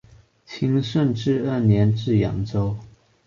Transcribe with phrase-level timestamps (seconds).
[0.47, 2.75] 清顺治二年至扬州。